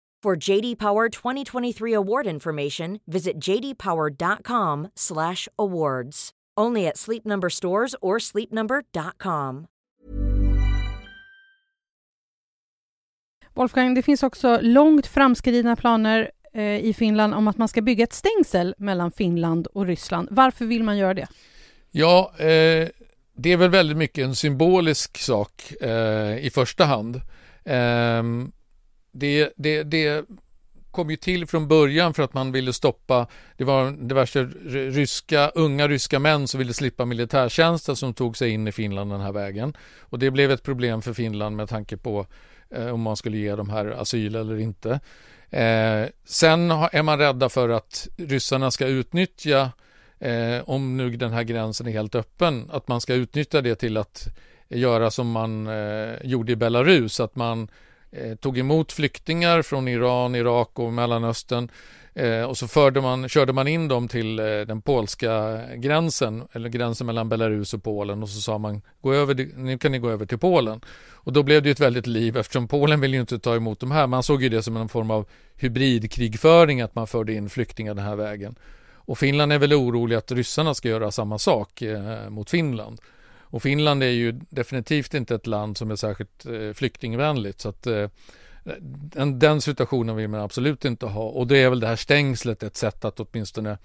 For 0.23 0.49
JD 0.49 0.77
Power 0.77 1.09
2023 1.09 1.95
award 1.95 2.27
information, 2.27 2.99
visit 3.05 3.39
jdpower.com/awards. 3.39 6.29
Only 6.59 6.87
at 6.87 6.97
Sleep 6.97 7.25
Number 7.25 7.49
stores 7.49 7.95
or 8.01 8.19
sleepnumber.com. 8.19 9.67
Wolfgang, 13.53 13.93
det 13.93 14.01
finns 14.01 14.23
också 14.23 14.59
långt 14.61 15.07
framskridna 15.07 15.75
planer 15.75 16.31
eh, 16.53 16.85
i 16.85 16.93
Finland 16.93 17.33
om 17.33 17.47
att 17.47 17.57
man 17.57 17.67
ska 17.67 17.81
bygga 17.81 18.03
ett 18.03 18.13
stängsel 18.13 18.75
mellan 18.77 19.11
Finland 19.11 19.67
och 19.67 19.85
Ryssland. 19.85 20.27
Varför 20.31 20.65
vill 20.65 20.83
man 20.83 20.97
göra 20.97 21.13
det? 21.13 21.27
Ja, 21.91 22.33
eh, 22.37 22.87
det 23.35 23.51
är 23.51 23.57
väl 23.57 23.69
väldigt 23.69 23.97
mycket 23.97 24.25
en 24.25 24.35
symbolisk 24.35 25.17
sak 25.17 25.73
eh, 25.81 26.45
i 26.45 26.49
första 26.53 26.85
hand. 26.85 27.21
Ehm, 27.65 28.51
det, 29.11 29.53
det, 29.55 29.83
det 29.83 30.25
kom 30.91 31.09
ju 31.09 31.15
till 31.15 31.47
från 31.47 31.67
början 31.67 32.13
för 32.13 32.23
att 32.23 32.33
man 32.33 32.51
ville 32.51 32.73
stoppa, 32.73 33.27
det 33.57 33.63
var 33.63 33.91
diverse 33.91 34.43
ryska, 34.69 35.49
unga 35.55 35.87
ryska 35.87 36.19
män 36.19 36.47
som 36.47 36.57
ville 36.57 36.73
slippa 36.73 37.05
militärtjänsten 37.05 37.95
som 37.95 38.13
tog 38.13 38.37
sig 38.37 38.49
in 38.49 38.67
i 38.67 38.71
Finland 38.71 39.11
den 39.11 39.21
här 39.21 39.31
vägen. 39.31 39.73
Och 39.99 40.19
det 40.19 40.31
blev 40.31 40.51
ett 40.51 40.63
problem 40.63 41.01
för 41.01 41.13
Finland 41.13 41.55
med 41.55 41.69
tanke 41.69 41.97
på 41.97 42.25
eh, 42.69 42.87
om 42.87 43.01
man 43.01 43.17
skulle 43.17 43.37
ge 43.37 43.55
de 43.55 43.69
här 43.69 43.85
asyl 43.85 44.35
eller 44.35 44.59
inte. 44.59 44.99
Eh, 45.49 46.05
sen 46.25 46.71
är 46.71 47.03
man 47.03 47.19
rädda 47.19 47.49
för 47.49 47.69
att 47.69 48.07
ryssarna 48.17 48.71
ska 48.71 48.87
utnyttja, 48.87 49.71
eh, 50.19 50.57
om 50.65 50.97
nu 50.97 51.09
den 51.09 51.31
här 51.31 51.43
gränsen 51.43 51.87
är 51.87 51.91
helt 51.91 52.15
öppen, 52.15 52.69
att 52.71 52.87
man 52.87 53.01
ska 53.01 53.13
utnyttja 53.13 53.61
det 53.61 53.75
till 53.75 53.97
att 53.97 54.27
göra 54.69 55.11
som 55.11 55.31
man 55.31 55.67
eh, 55.67 56.15
gjorde 56.23 56.51
i 56.51 56.55
Belarus, 56.55 57.19
att 57.19 57.35
man 57.35 57.67
eh, 58.11 58.35
tog 58.35 58.57
emot 58.57 58.91
flyktingar 58.91 59.61
från 59.61 59.87
Iran, 59.87 60.35
Irak 60.35 60.79
och 60.79 60.93
Mellanöstern 60.93 61.71
eh, 62.13 62.43
och 62.43 62.57
så 62.57 62.67
förde 62.67 63.01
man, 63.01 63.29
körde 63.29 63.53
man 63.53 63.67
in 63.67 63.87
dem 63.87 64.07
till 64.07 64.39
eh, 64.39 64.45
den 64.45 64.81
polska 64.81 65.61
gränsen, 65.75 66.47
eller 66.51 66.69
gränsen 66.69 67.07
mellan 67.07 67.29
Belarus 67.29 67.73
och 67.73 67.83
Polen 67.83 68.23
och 68.23 68.29
så 68.29 68.41
sa 68.41 68.57
man 68.57 68.81
gå 69.01 69.13
över, 69.13 69.49
nu 69.55 69.77
kan 69.77 69.91
ni 69.91 69.99
gå 69.99 70.09
över 70.09 70.25
till 70.25 70.39
Polen. 70.39 70.81
Och 71.23 71.33
då 71.33 71.43
blev 71.43 71.63
det 71.63 71.69
ett 71.69 71.79
väldigt 71.79 72.07
liv 72.07 72.37
eftersom 72.37 72.67
Polen 72.67 73.01
ville 73.01 73.15
ju 73.15 73.21
inte 73.21 73.39
ta 73.39 73.55
emot 73.55 73.79
de 73.79 73.91
här. 73.91 74.07
Man 74.07 74.23
såg 74.23 74.43
ju 74.43 74.49
det 74.49 74.63
som 74.63 74.77
en 74.77 74.89
form 74.89 75.11
av 75.11 75.25
hybridkrigföring 75.55 76.81
att 76.81 76.95
man 76.95 77.07
förde 77.07 77.33
in 77.33 77.49
flyktingar 77.49 77.93
den 77.93 78.05
här 78.05 78.15
vägen. 78.15 78.55
Och 78.93 79.17
Finland 79.17 79.53
är 79.53 79.59
väl 79.59 79.73
orolig 79.73 80.15
att 80.15 80.31
ryssarna 80.31 80.73
ska 80.73 80.89
göra 80.89 81.11
samma 81.11 81.37
sak 81.37 81.81
eh, 81.81 82.29
mot 82.29 82.49
Finland. 82.49 83.01
Och 83.51 83.63
Finland 83.63 84.03
är 84.03 84.07
ju 84.07 84.31
definitivt 84.31 85.13
inte 85.13 85.35
ett 85.35 85.47
land 85.47 85.77
som 85.77 85.91
är 85.91 85.95
särskilt 85.95 86.45
eh, 86.45 86.73
flyktingvänligt. 86.73 87.61
Så 87.61 87.69
att, 87.69 87.87
eh, 87.87 88.09
den, 88.89 89.39
den, 89.39 89.61
situationen 89.61 90.15
vill 90.15 90.27
man 90.27 90.39
absolut 90.39 90.85
inte 90.85 91.05
ha. 91.05 91.23
Och 91.23 91.47
det 91.47 91.57
är 91.57 91.69
väl 91.69 91.79
det 91.79 91.87
här 91.87 91.95
stängslet 91.95 92.63
ett 92.63 92.75
sätt 92.75 93.05
att 93.05 93.19
åtminstone 93.19 93.77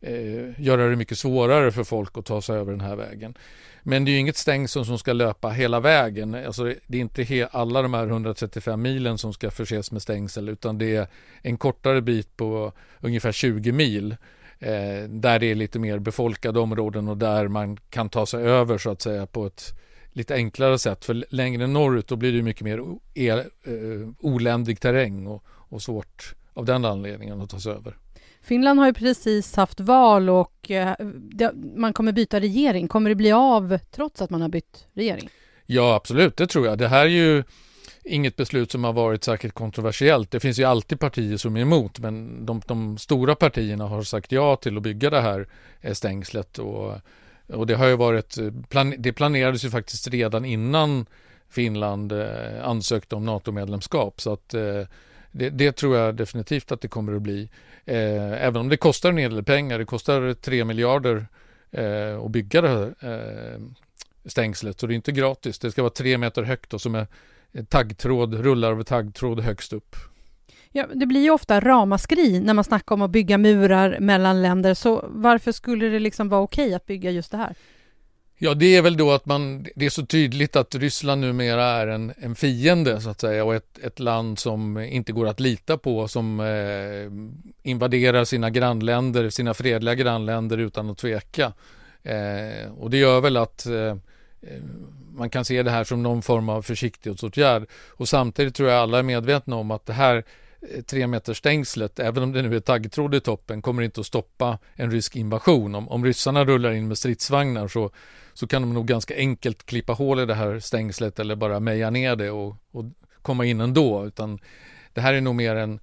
eh, 0.00 0.60
göra 0.60 0.88
det 0.88 0.96
mycket 0.96 1.18
svårare 1.18 1.72
för 1.72 1.84
folk 1.84 2.18
att 2.18 2.24
ta 2.24 2.42
sig 2.42 2.56
över 2.56 2.72
den 2.72 2.80
här 2.80 2.96
vägen. 2.96 3.34
Men 3.82 4.04
det 4.04 4.10
är 4.10 4.12
ju 4.12 4.18
inget 4.18 4.36
stängsel 4.36 4.84
som 4.84 4.98
ska 4.98 5.12
löpa 5.12 5.48
hela 5.48 5.80
vägen. 5.80 6.34
Alltså 6.34 6.64
det 6.86 6.98
är 6.98 7.00
inte 7.00 7.48
alla 7.52 7.82
de 7.82 7.94
här 7.94 8.06
135 8.06 8.82
milen 8.82 9.18
som 9.18 9.32
ska 9.32 9.50
förses 9.50 9.92
med 9.92 10.02
stängsel 10.02 10.48
utan 10.48 10.78
det 10.78 10.96
är 10.96 11.06
en 11.42 11.56
kortare 11.56 12.00
bit 12.00 12.36
på 12.36 12.72
ungefär 13.00 13.32
20 13.32 13.72
mil 13.72 14.16
eh, 14.58 15.08
där 15.08 15.38
det 15.38 15.46
är 15.46 15.54
lite 15.54 15.78
mer 15.78 15.98
befolkade 15.98 16.60
områden 16.60 17.08
och 17.08 17.16
där 17.16 17.48
man 17.48 17.76
kan 17.76 18.08
ta 18.08 18.26
sig 18.26 18.44
över 18.44 18.78
så 18.78 18.90
att 18.90 19.02
säga 19.02 19.26
på 19.26 19.46
ett 19.46 19.74
lite 20.12 20.34
enklare 20.34 20.78
sätt. 20.78 21.04
För 21.04 21.24
längre 21.30 21.66
norrut 21.66 22.08
då 22.08 22.16
blir 22.16 22.32
det 22.32 22.42
mycket 22.42 22.62
mer 22.62 22.80
el, 23.14 23.38
eh, 23.38 23.44
oländig 24.18 24.80
terräng 24.80 25.26
och, 25.26 25.44
och 25.46 25.82
svårt 25.82 26.34
av 26.54 26.64
den 26.64 26.84
anledningen 26.84 27.40
att 27.40 27.50
ta 27.50 27.60
sig 27.60 27.72
över. 27.72 27.96
Finland 28.42 28.78
har 28.78 28.86
ju 28.86 28.92
precis 28.92 29.56
haft 29.56 29.80
val 29.80 30.30
och 30.30 30.70
eh, 30.70 30.94
man 31.76 31.92
kommer 31.92 32.12
byta 32.12 32.40
regering. 32.40 32.88
Kommer 32.88 33.10
det 33.10 33.16
bli 33.16 33.32
av 33.32 33.78
trots 33.90 34.22
att 34.22 34.30
man 34.30 34.42
har 34.42 34.48
bytt 34.48 34.86
regering? 34.94 35.28
Ja, 35.66 35.94
absolut, 35.94 36.36
det 36.36 36.46
tror 36.46 36.66
jag. 36.66 36.78
Det 36.78 36.88
här 36.88 37.04
är 37.04 37.10
ju 37.10 37.44
inget 38.06 38.36
beslut 38.36 38.72
som 38.72 38.84
har 38.84 38.92
varit 38.92 39.24
särskilt 39.24 39.54
kontroversiellt. 39.54 40.30
Det 40.30 40.40
finns 40.40 40.58
ju 40.58 40.64
alltid 40.64 41.00
partier 41.00 41.36
som 41.36 41.56
är 41.56 41.60
emot, 41.60 41.98
men 41.98 42.46
de, 42.46 42.62
de 42.66 42.98
stora 42.98 43.34
partierna 43.34 43.86
har 43.86 44.02
sagt 44.02 44.32
ja 44.32 44.56
till 44.56 44.76
att 44.76 44.82
bygga 44.82 45.10
det 45.10 45.20
här 45.20 45.46
stängslet 45.92 46.58
och, 46.58 46.92
och 47.46 47.66
det 47.66 47.74
har 47.74 47.86
ju 47.86 47.96
varit, 47.96 48.38
plan, 48.68 48.94
det 48.98 49.12
planerades 49.12 49.64
ju 49.64 49.70
faktiskt 49.70 50.08
redan 50.08 50.44
innan 50.44 51.06
Finland 51.48 52.12
eh, 52.12 52.64
ansökte 52.64 53.14
om 53.16 53.24
NATO-medlemskap 53.24 54.20
så 54.20 54.32
att 54.32 54.54
eh, 54.54 54.82
det, 55.32 55.50
det, 55.50 55.72
tror 55.72 55.96
jag 55.96 56.14
definitivt 56.14 56.72
att 56.72 56.80
det 56.80 56.88
kommer 56.88 57.12
att 57.12 57.22
bli. 57.22 57.50
Eh, 57.84 58.44
även 58.46 58.56
om 58.56 58.68
det 58.68 58.76
kostar 58.76 59.08
en 59.08 59.16
hel 59.16 59.34
del 59.34 59.44
pengar, 59.44 59.78
det 59.78 59.84
kostar 59.84 60.34
3 60.34 60.64
miljarder 60.64 61.26
eh, 61.70 62.20
att 62.24 62.30
bygga 62.30 62.60
det 62.60 62.68
här 62.68 62.94
stängslet, 64.24 64.80
så 64.80 64.86
det 64.86 64.92
är 64.92 64.96
inte 64.96 65.12
gratis. 65.12 65.58
Det 65.58 65.70
ska 65.70 65.82
vara 65.82 65.90
tre 65.90 66.18
meter 66.18 66.42
högt 66.42 66.74
och 66.74 66.80
som 66.80 66.94
är 66.94 67.06
taggtråd, 67.64 68.34
rullar 68.34 68.70
över 68.70 68.82
taggtråd 68.82 69.40
högst 69.40 69.72
upp. 69.72 69.96
Ja, 70.72 70.86
det 70.94 71.06
blir 71.06 71.22
ju 71.22 71.30
ofta 71.30 71.60
ramaskri 71.60 72.40
när 72.40 72.54
man 72.54 72.64
snackar 72.64 72.94
om 72.94 73.02
att 73.02 73.10
bygga 73.10 73.38
murar 73.38 74.00
mellan 74.00 74.42
länder, 74.42 74.74
så 74.74 75.04
varför 75.08 75.52
skulle 75.52 75.88
det 75.88 75.98
liksom 75.98 76.28
vara 76.28 76.40
okej 76.40 76.74
att 76.74 76.86
bygga 76.86 77.10
just 77.10 77.30
det 77.30 77.36
här? 77.36 77.54
Ja, 78.38 78.54
det 78.54 78.76
är 78.76 78.82
väl 78.82 78.96
då 78.96 79.12
att 79.12 79.26
man, 79.26 79.66
det 79.74 79.86
är 79.86 79.90
så 79.90 80.06
tydligt 80.06 80.56
att 80.56 80.74
Ryssland 80.74 81.20
numera 81.20 81.64
är 81.64 81.86
en, 81.86 82.12
en 82.16 82.34
fiende 82.34 83.00
så 83.00 83.10
att 83.10 83.20
säga 83.20 83.44
och 83.44 83.54
ett, 83.54 83.78
ett 83.78 83.98
land 83.98 84.38
som 84.38 84.78
inte 84.78 85.12
går 85.12 85.26
att 85.26 85.40
lita 85.40 85.78
på 85.78 86.08
som 86.08 86.40
eh, 86.40 87.70
invaderar 87.70 88.24
sina 88.24 88.50
grannländer, 88.50 89.30
sina 89.30 89.54
fredliga 89.54 89.94
grannländer 89.94 90.58
utan 90.58 90.90
att 90.90 90.98
tveka. 90.98 91.52
Eh, 92.02 92.72
och 92.78 92.90
det 92.90 92.96
gör 92.96 93.20
väl 93.20 93.36
att 93.36 93.66
Eh, 94.46 94.62
man 95.16 95.30
kan 95.30 95.44
se 95.44 95.62
det 95.62 95.70
här 95.70 95.84
som 95.84 96.02
någon 96.02 96.22
form 96.22 96.48
av 96.48 96.62
försiktighetsåtgärd. 96.62 97.66
Och 97.88 98.08
samtidigt 98.08 98.54
tror 98.54 98.68
jag 98.68 98.78
alla 98.78 98.98
är 98.98 99.02
medvetna 99.02 99.56
om 99.56 99.70
att 99.70 99.86
det 99.86 99.92
här 99.92 100.24
eh, 100.60 100.82
tre 100.82 101.06
meter 101.06 101.34
stängslet, 101.34 101.98
även 101.98 102.22
om 102.22 102.32
det 102.32 102.42
nu 102.42 102.56
är 102.56 102.60
taggtråd 102.60 103.14
i 103.14 103.20
toppen, 103.20 103.62
kommer 103.62 103.82
inte 103.82 104.00
att 104.00 104.06
stoppa 104.06 104.58
en 104.74 104.90
rysk 104.90 105.16
invasion. 105.16 105.74
Om, 105.74 105.88
om 105.88 106.04
ryssarna 106.04 106.44
rullar 106.44 106.72
in 106.72 106.88
med 106.88 106.98
stridsvagnar 106.98 107.68
så, 107.68 107.90
så 108.34 108.46
kan 108.46 108.62
de 108.62 108.74
nog 108.74 108.86
ganska 108.86 109.16
enkelt 109.16 109.66
klippa 109.66 109.92
hål 109.92 110.20
i 110.20 110.26
det 110.26 110.34
här 110.34 110.60
stängslet 110.60 111.18
eller 111.18 111.36
bara 111.36 111.60
meja 111.60 111.90
ner 111.90 112.16
det 112.16 112.30
och, 112.30 112.56
och 112.70 112.84
komma 113.22 113.44
in 113.44 113.60
ändå. 113.60 114.06
Utan 114.06 114.38
det 114.92 115.00
här 115.00 115.14
är 115.14 115.20
nog 115.20 115.34
mer 115.34 115.56
en, 115.56 115.80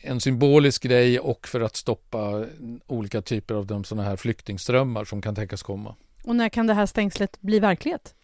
en 0.00 0.20
symbolisk 0.20 0.82
grej 0.82 1.20
och 1.20 1.48
för 1.48 1.60
att 1.60 1.76
stoppa 1.76 2.28
mm, 2.28 2.80
olika 2.86 3.22
typer 3.22 3.54
av 3.54 3.66
de 3.66 3.84
sådana 3.84 4.08
här 4.08 4.16
flyktingströmmar 4.16 5.04
som 5.04 5.22
kan 5.22 5.34
tänkas 5.34 5.62
komma. 5.62 5.94
Och 6.24 6.36
när 6.36 6.48
kan 6.48 6.66
det 6.66 6.74
här 6.74 6.86
stängslet 6.86 7.40
bli 7.40 7.58
verklighet? 7.58 8.14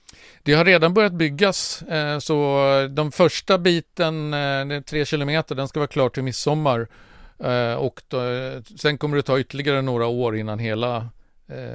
Det 0.43 0.55
har 0.55 0.65
redan 0.65 0.95
börjat 0.95 1.13
byggas, 1.13 1.83
eh, 1.83 2.19
så 2.19 2.59
den 2.91 3.13
första 3.13 3.59
biten, 3.59 4.35
eh, 4.35 4.81
tre 4.81 5.05
kilometer, 5.05 5.55
den 5.55 5.69
ska 5.69 5.81
vara 5.81 5.89
klar 5.89 6.09
till 6.09 6.23
midsommar. 6.23 6.89
Eh, 7.39 7.75
och 7.75 8.03
då, 8.09 8.19
sen 8.79 8.99
kommer 8.99 9.17
det 9.17 9.23
ta 9.23 9.41
ytterligare 9.41 9.83
några 9.83 10.07
år 10.07 10.37
innan 10.37 10.59
hela 10.59 11.09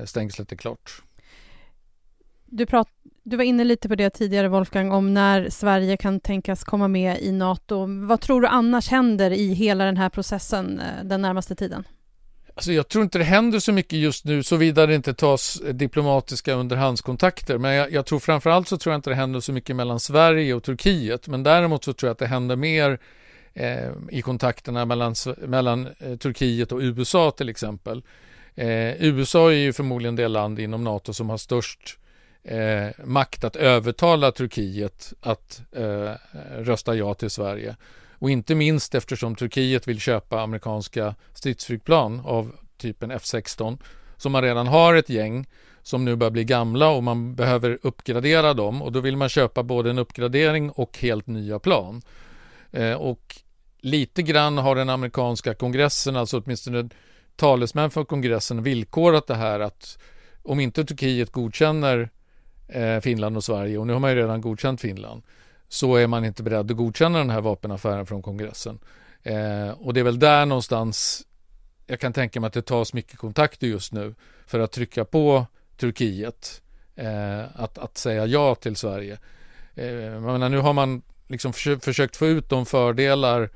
stängslet 0.05 0.51
är 0.51 0.55
klart. 0.55 1.01
Du, 2.45 2.65
prat, 2.65 2.87
du 3.23 3.37
var 3.37 3.43
inne 3.43 3.63
lite 3.63 3.89
på 3.89 3.95
det 3.95 4.09
tidigare, 4.09 4.47
Wolfgang, 4.47 4.91
om 4.91 5.13
när 5.13 5.49
Sverige 5.49 5.97
kan 5.97 6.19
tänkas 6.19 6.63
komma 6.63 6.87
med 6.87 7.21
i 7.21 7.31
Nato. 7.31 7.85
Vad 8.07 8.21
tror 8.21 8.41
du 8.41 8.47
annars 8.47 8.89
händer 8.89 9.31
i 9.31 9.53
hela 9.53 9.85
den 9.85 9.97
här 9.97 10.09
processen 10.09 10.81
den 11.03 11.21
närmaste 11.21 11.55
tiden? 11.55 11.83
Alltså 12.55 12.73
jag 12.73 12.87
tror 12.87 13.03
inte 13.03 13.17
det 13.17 13.23
händer 13.23 13.59
så 13.59 13.71
mycket 13.71 13.99
just 13.99 14.25
nu 14.25 14.43
såvida 14.43 14.85
det 14.85 14.95
inte 14.95 15.13
tas 15.13 15.61
diplomatiska 15.71 16.53
underhandskontakter. 16.53 17.57
Men 17.57 17.73
jag, 17.73 17.91
jag 17.91 18.05
tror 18.05 18.19
framförallt 18.19 18.67
så 18.67 18.77
tror 18.77 18.93
jag 18.93 18.97
inte 18.97 19.09
det 19.09 19.15
händer 19.15 19.39
så 19.39 19.53
mycket 19.53 19.75
mellan 19.75 19.99
Sverige 19.99 20.53
och 20.53 20.63
Turkiet. 20.63 21.27
Men 21.27 21.43
däremot 21.43 21.83
så 21.83 21.93
tror 21.93 22.07
jag 22.07 22.11
att 22.11 22.19
det 22.19 22.27
händer 22.27 22.55
mer 22.55 22.99
eh, 23.53 23.91
i 24.09 24.21
kontakterna 24.21 24.85
mellan, 24.85 25.15
mellan 25.37 25.87
eh, 25.99 26.15
Turkiet 26.15 26.71
och 26.71 26.79
USA 26.79 27.31
till 27.31 27.49
exempel. 27.49 28.03
Eh, 28.55 29.03
USA 29.03 29.51
är 29.51 29.55
ju 29.55 29.73
förmodligen 29.73 30.15
det 30.15 30.27
land 30.27 30.59
inom 30.59 30.83
NATO 30.83 31.13
som 31.13 31.29
har 31.29 31.37
störst 31.37 31.97
eh, 32.43 32.87
makt 33.03 33.43
att 33.43 33.55
övertala 33.55 34.31
Turkiet 34.31 35.13
att 35.21 35.61
eh, 35.71 36.11
rösta 36.57 36.95
ja 36.95 37.13
till 37.13 37.29
Sverige. 37.29 37.75
Och 38.19 38.29
inte 38.29 38.55
minst 38.55 38.95
eftersom 38.95 39.35
Turkiet 39.35 39.87
vill 39.87 39.99
köpa 39.99 40.41
amerikanska 40.41 41.15
stridsflygplan 41.33 42.21
av 42.25 42.51
typen 42.77 43.11
F16 43.11 43.77
som 44.17 44.31
man 44.31 44.41
redan 44.41 44.67
har 44.67 44.95
ett 44.95 45.09
gäng 45.09 45.47
som 45.81 46.05
nu 46.05 46.15
börjar 46.15 46.31
bli 46.31 46.43
gamla 46.43 46.89
och 46.89 47.03
man 47.03 47.35
behöver 47.35 47.79
uppgradera 47.81 48.53
dem 48.53 48.81
och 48.81 48.91
då 48.91 48.99
vill 48.99 49.17
man 49.17 49.29
köpa 49.29 49.63
både 49.63 49.89
en 49.89 49.99
uppgradering 49.99 50.69
och 50.69 50.97
helt 50.97 51.27
nya 51.27 51.59
plan. 51.59 52.01
Eh, 52.71 52.93
och 52.93 53.35
lite 53.79 54.21
grann 54.21 54.57
har 54.57 54.75
den 54.75 54.89
amerikanska 54.89 55.53
kongressen, 55.53 56.15
alltså 56.15 56.39
åtminstone 56.39 56.89
talesmän 57.35 57.91
för 57.91 58.03
kongressen, 58.03 58.63
villkorat 58.63 59.27
det 59.27 59.35
här 59.35 59.59
att 59.59 59.97
om 60.43 60.59
inte 60.59 60.85
Turkiet 60.85 61.31
godkänner 61.31 62.09
eh, 62.67 62.99
Finland 62.99 63.37
och 63.37 63.43
Sverige, 63.43 63.77
och 63.77 63.87
nu 63.87 63.93
har 63.93 63.99
man 63.99 64.11
ju 64.11 64.17
redan 64.17 64.41
godkänt 64.41 64.81
Finland, 64.81 65.23
så 65.75 65.95
är 65.95 66.07
man 66.07 66.25
inte 66.25 66.43
beredd 66.43 66.71
att 66.71 66.77
godkänna 66.77 67.17
den 67.17 67.29
här 67.29 67.41
vapenaffären 67.41 68.05
från 68.05 68.21
kongressen. 68.21 68.79
Eh, 69.23 69.69
och 69.69 69.93
det 69.93 69.99
är 69.99 70.03
väl 70.03 70.19
där 70.19 70.45
någonstans 70.45 71.25
jag 71.87 71.99
kan 71.99 72.13
tänka 72.13 72.39
mig 72.39 72.47
att 72.47 72.53
det 72.53 72.61
tas 72.61 72.93
mycket 72.93 73.17
kontakter 73.17 73.67
just 73.67 73.93
nu 73.93 74.15
för 74.45 74.59
att 74.59 74.71
trycka 74.71 75.05
på 75.05 75.45
Turkiet 75.77 76.61
eh, 76.95 77.61
att, 77.61 77.77
att 77.77 77.97
säga 77.97 78.25
ja 78.25 78.55
till 78.55 78.75
Sverige. 78.75 79.17
Eh, 79.75 80.19
menar, 80.19 80.49
nu 80.49 80.57
har 80.57 80.73
man 80.73 81.01
liksom 81.27 81.53
försökt, 81.53 81.85
försökt 81.85 82.15
få 82.15 82.27
ut 82.27 82.49
de 82.49 82.65
fördelar 82.65 83.49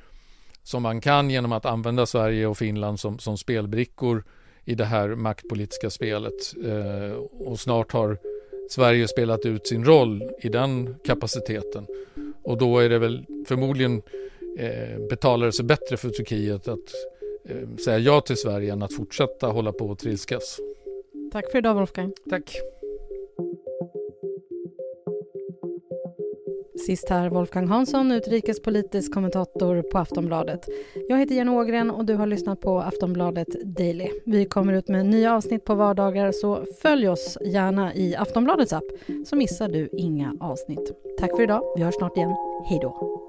som 0.63 0.83
man 0.83 1.01
kan 1.01 1.29
genom 1.29 1.51
att 1.51 1.65
använda 1.65 2.05
Sverige 2.05 2.47
och 2.47 2.57
Finland 2.57 2.99
som, 2.99 3.19
som 3.19 3.38
spelbrickor 3.38 4.23
i 4.65 4.75
det 4.75 4.85
här 4.85 5.09
maktpolitiska 5.09 5.89
spelet. 5.89 6.53
Eh, 6.65 7.11
och 7.17 7.59
snart 7.59 7.91
har 7.91 8.17
Sverige 8.69 9.07
spelat 9.07 9.45
ut 9.45 9.67
sin 9.67 9.85
roll 9.85 10.31
i 10.39 10.49
den 10.49 10.95
kapaciteten. 11.05 11.88
Och 12.50 12.58
då 12.58 12.79
är 12.79 12.89
det 12.89 13.00
väl 13.00 13.25
förmodligen 13.46 14.01
eh, 14.58 15.08
betalar 15.10 15.46
det 15.46 15.51
sig 15.51 15.65
bättre 15.65 15.98
för 15.98 16.10
Turkiet 16.10 16.68
att 16.68 16.79
eh, 17.50 17.75
säga 17.86 18.00
ja 18.00 18.22
till 18.22 18.38
Sverige 18.38 18.74
än 18.74 18.84
att 18.84 18.94
fortsätta 18.94 19.48
hålla 19.48 19.72
på 19.72 19.86
och 19.86 20.00
trilskas. 20.00 20.60
Tack 21.32 21.51
för 21.51 21.58
idag 21.58 21.74
Wolfgang. 21.74 22.13
Tack. 22.29 22.56
Sist 26.89 27.10
här 27.10 27.29
Wolfgang 27.29 27.67
Hansson, 27.67 28.12
utrikespolitisk 28.12 29.13
kommentator 29.13 29.81
på 29.81 29.98
Aftonbladet. 29.98 30.60
Jag 31.10 31.17
heter 31.17 31.36
Jenny 31.36 31.51
Ågren 31.51 31.91
och 31.91 32.05
du 32.05 32.15
har 32.15 32.27
lyssnat 32.27 32.62
på 32.62 32.79
Aftonbladet 32.79 33.48
Daily. 33.65 34.08
Vi 34.25 34.46
kommer 34.46 34.74
ut 34.74 34.88
med 34.88 35.05
nya 35.05 35.36
avsnitt 35.36 35.65
på 35.65 35.75
vardagar 35.75 36.31
så 36.31 36.65
följ 36.81 37.10
oss 37.10 37.38
gärna 37.46 37.96
i 37.96 38.15
Aftonbladets 38.15 38.74
app 38.74 38.84
så 39.25 39.36
missar 39.36 39.69
du 39.69 39.89
inga 39.91 40.34
avsnitt. 40.39 40.91
Tack 41.19 41.36
för 41.36 41.43
idag. 41.43 41.62
Vi 41.75 41.84
hörs 41.84 41.96
snart 41.96 42.17
igen. 42.17 42.36
Hej 42.65 42.79
då. 42.81 43.28